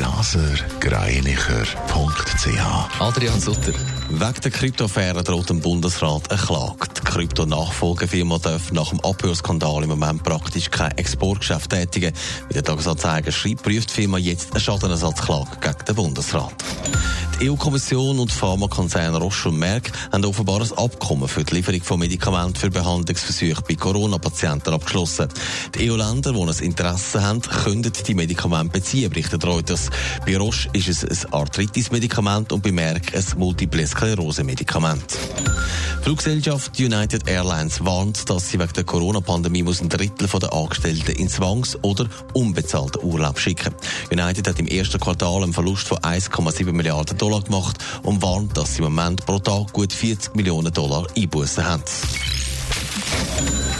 blasergreinicher.ch 0.00 3.00
Adrian 3.00 3.38
Sutter. 3.38 3.74
Wegen 4.08 4.40
der 4.42 4.50
Kryptoaffäre 4.50 5.22
droht 5.22 5.50
dem 5.50 5.60
Bundesrat 5.60 6.30
eine 6.30 6.40
Klage. 6.40 6.88
Die 6.96 7.02
Krypto-Nachfolgefirma 7.02 8.38
darf 8.38 8.72
nach 8.72 8.88
dem 8.88 9.00
Abhörskandal 9.00 9.82
im 9.82 9.90
Moment 9.90 10.22
praktisch 10.22 10.70
kein 10.70 10.92
Exportgeschäft 10.92 11.68
tätigen. 11.68 12.14
Wie 12.48 12.54
der 12.54 12.64
Tagesanzeiger 12.64 13.30
schreibt, 13.30 13.62
prüft 13.62 13.90
die 13.90 13.94
Firma 13.94 14.16
jetzt 14.16 14.52
eine 14.52 14.60
Schadenersatzklage 14.60 15.58
gegen 15.60 15.84
den 15.86 15.94
Bundesrat. 15.94 16.54
EU-Kommission 17.42 18.18
und 18.18 18.30
Pharmakonzerne 18.30 19.16
Roche 19.16 19.48
und 19.48 19.58
Merck 19.58 19.90
haben 20.12 20.24
offenbar 20.26 20.60
ein 20.60 20.72
Abkommen 20.76 21.26
für 21.26 21.42
die 21.42 21.54
Lieferung 21.54 21.82
von 21.82 22.00
Medikamenten 22.00 22.56
für 22.56 22.70
Behandlungsversuche 22.70 23.62
bei 23.66 23.76
Corona-Patienten 23.76 24.74
abgeschlossen. 24.74 25.28
Die 25.74 25.90
EU-Länder, 25.90 26.32
die 26.32 26.42
ein 26.42 26.64
Interesse 26.64 27.22
haben, 27.22 27.40
können 27.40 27.90
die 28.06 28.14
Medikamente 28.14 28.72
beziehen, 28.72 29.08
berichtet 29.08 29.46
Reuters. 29.46 29.88
Bei 30.26 30.36
Roche 30.36 30.68
ist 30.74 30.88
es 30.88 31.24
ein 31.24 31.32
Arthritis-Medikament 31.32 32.52
und 32.52 32.62
bei 32.62 32.72
Merck 32.72 33.14
ein 33.14 33.24
Multiple 33.38 33.86
Sklerose-Medikament. 33.86 35.16
Fluggesellschaft 36.10 36.76
United 36.80 37.28
Airlines 37.28 37.84
warnt, 37.84 38.28
dass 38.28 38.50
sie 38.50 38.58
wegen 38.58 38.72
der 38.72 38.82
Corona-Pandemie 38.82 39.62
ein 39.62 39.88
Drittel 39.88 40.26
der 40.26 40.52
Angestellten 40.52 41.12
in 41.12 41.28
Zwangs- 41.28 41.78
oder 41.82 42.08
unbezahlten 42.32 43.04
Urlaub 43.04 43.38
schicken. 43.38 43.72
United 44.10 44.48
hat 44.48 44.58
im 44.58 44.66
ersten 44.66 44.98
Quartal 44.98 45.44
einen 45.44 45.52
Verlust 45.52 45.86
von 45.86 45.98
1,7 45.98 46.72
Milliarden 46.72 47.16
Dollar 47.16 47.42
gemacht 47.42 47.78
und 48.02 48.20
warnt, 48.22 48.56
dass 48.56 48.74
sie 48.74 48.82
im 48.82 48.92
Moment 48.92 49.24
pro 49.24 49.38
Tag 49.38 49.72
gut 49.72 49.92
40 49.92 50.34
Millionen 50.34 50.72
Dollar 50.72 51.06
Einbußen 51.16 51.64
haben. 51.64 51.84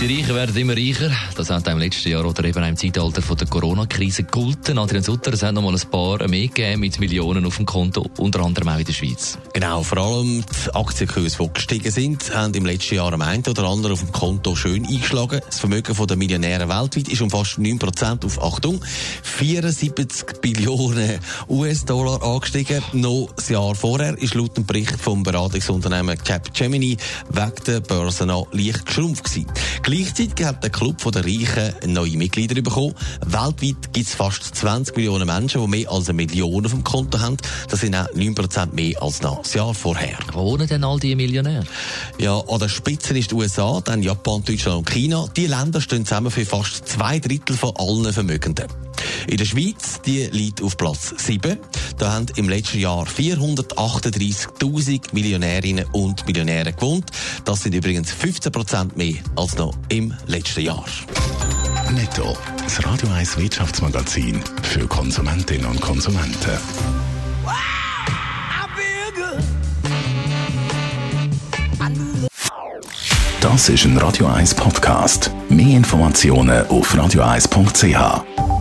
Die 0.00 0.12
Reichen 0.12 0.34
werden 0.34 0.56
immer 0.56 0.76
reicher. 0.76 1.10
Das 1.36 1.50
hat 1.50 1.68
im 1.68 1.78
letzten 1.78 2.08
Jahr 2.08 2.24
oder 2.24 2.44
eben 2.44 2.62
im 2.64 2.76
Zeitalter 2.76 3.22
von 3.22 3.36
der 3.36 3.46
Corona-Krise 3.46 4.24
gegolten. 4.24 4.76
Adrian 4.76 5.04
Sutter, 5.04 5.32
es 5.32 5.42
hat 5.44 5.54
noch 5.54 5.62
mal 5.62 5.72
ein 5.72 5.90
paar 5.90 6.26
mehr 6.28 6.48
gegeben 6.48 6.80
mit 6.80 6.98
Millionen 6.98 7.46
auf 7.46 7.56
dem 7.56 7.64
Konto, 7.64 8.04
unter 8.18 8.40
anderem 8.40 8.68
auch 8.70 8.78
in 8.78 8.84
der 8.84 8.92
Schweiz. 8.92 9.38
Genau, 9.52 9.84
vor 9.84 9.98
allem 9.98 10.44
die 10.44 10.74
Aktienkurse, 10.74 11.38
die 11.38 11.52
gestiegen 11.52 11.92
sind, 11.92 12.34
haben 12.34 12.52
im 12.54 12.66
letzten 12.66 12.96
Jahr 12.96 13.12
am 13.12 13.22
einen 13.22 13.44
oder 13.46 13.64
anderen 13.64 13.92
auf 13.92 14.00
dem 14.00 14.10
Konto 14.10 14.56
schön 14.56 14.84
eingeschlagen. 14.84 15.40
Das 15.46 15.60
Vermögen 15.60 15.94
der 16.06 16.16
Millionäre 16.16 16.68
weltweit 16.68 17.08
ist 17.08 17.22
um 17.22 17.30
fast 17.30 17.58
9% 17.58 18.24
auf, 18.24 18.42
Achtung, 18.42 18.80
74 19.22 20.40
Billionen 20.40 21.20
US-Dollar 21.48 22.20
angestiegen. 22.22 22.82
Noch 22.92 23.28
das 23.36 23.48
Jahr 23.48 23.76
vorher 23.76 24.18
ist 24.18 24.34
laut 24.34 24.56
dem 24.56 24.66
Bericht 24.66 25.00
vom 25.00 25.22
Beratungsunternehmen 25.22 26.18
Capgemini 26.18 26.96
wegen 27.30 27.64
der 27.66 27.80
Börse 27.80 28.26
noch 28.26 28.48
leicht 28.52 28.86
geschrumpft 28.86 29.24
gewesen. 29.24 29.46
Gleichzeitig 29.84 30.46
hat 30.46 30.62
der 30.62 30.70
Club 30.70 30.96
der 31.12 31.26
Reichen 31.26 31.92
neue 31.92 32.16
Mitglieder 32.16 32.60
bekommen. 32.62 32.94
Weltweit 33.20 33.92
gibt 33.92 34.06
es 34.06 34.14
fast 34.14 34.42
20 34.42 34.96
Millionen 34.96 35.26
Menschen, 35.26 35.60
die 35.60 35.68
mehr 35.68 35.92
als 35.92 36.08
eine 36.08 36.16
Million 36.16 36.64
auf 36.64 36.72
dem 36.72 36.82
Konto 36.82 37.20
haben. 37.20 37.36
Das 37.68 37.80
sind 37.80 37.94
auch 37.94 38.08
9% 38.14 38.72
mehr 38.72 39.02
als 39.02 39.20
noch 39.20 39.42
das 39.42 39.52
Jahr 39.52 39.74
vorher. 39.74 40.16
Wo 40.32 40.52
wohnen 40.52 40.66
denn 40.66 40.84
all 40.84 40.98
die 40.98 41.14
Millionäre? 41.14 41.64
Ja, 42.18 42.38
an 42.38 42.60
der 42.60 42.70
Spitze 42.70 43.16
ist 43.18 43.30
die 43.30 43.34
USA, 43.34 43.82
dann 43.84 44.02
Japan, 44.02 44.42
Deutschland 44.42 44.78
und 44.78 44.90
China. 44.90 45.28
Die 45.36 45.48
Länder 45.48 45.82
stehen 45.82 46.06
zusammen 46.06 46.30
für 46.30 46.46
fast 46.46 46.88
zwei 46.88 47.18
Drittel 47.18 47.54
von 47.54 47.74
allen 47.76 48.10
Vermögenden. 48.10 48.68
In 49.26 49.36
der 49.36 49.44
Schweiz, 49.44 50.00
die 50.04 50.26
liegt 50.26 50.62
auf 50.62 50.76
Platz 50.76 51.14
7. 51.16 51.58
Da 51.98 52.12
haben 52.12 52.26
im 52.36 52.48
letzten 52.48 52.78
Jahr 52.78 53.06
438.000 53.06 55.12
Millionärinnen 55.12 55.86
und 55.92 56.26
Millionäre 56.26 56.72
gewohnt. 56.72 57.10
Das 57.44 57.62
sind 57.62 57.74
übrigens 57.74 58.12
15 58.12 58.52
Prozent 58.52 58.96
mehr 58.96 59.14
als 59.36 59.56
noch 59.56 59.74
im 59.88 60.14
letzten 60.26 60.62
Jahr. 60.62 60.84
Netto. 61.92 62.36
Das 62.62 62.84
Radio 62.84 63.08
1 63.10 63.38
Wirtschaftsmagazin 63.38 64.40
für 64.62 64.86
Konsumentinnen 64.86 65.66
und 65.66 65.80
Konsumenten. 65.80 66.58
Das 73.40 73.68
ist 73.68 73.84
ein 73.84 73.98
Radio 73.98 74.26
1 74.26 74.54
Podcast. 74.54 75.30
Mehr 75.50 75.76
Informationen 75.76 76.66
auf 76.68 76.94
radio1.ch. 76.94 78.53